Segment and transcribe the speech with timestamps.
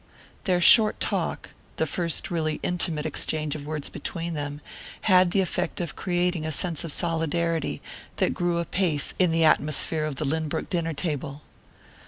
[0.45, 4.59] Their short talk the first really intimate exchange of words between them
[5.01, 7.83] had the effect of creating a sense of solidarity
[8.15, 11.43] that grew apace in the atmosphere of the Lynbrook dinner table.